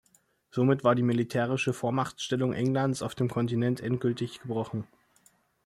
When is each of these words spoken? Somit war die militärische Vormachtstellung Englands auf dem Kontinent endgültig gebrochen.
Somit 0.49 0.83
war 0.83 0.95
die 0.95 1.03
militärische 1.03 1.73
Vormachtstellung 1.73 2.53
Englands 2.53 3.03
auf 3.03 3.13
dem 3.13 3.29
Kontinent 3.29 3.81
endgültig 3.81 4.41
gebrochen. 4.41 4.87